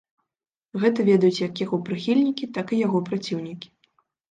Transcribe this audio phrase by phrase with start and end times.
[0.83, 3.75] Гэта ведаюць як яго прыхільнікі, так і яго праціўнікі.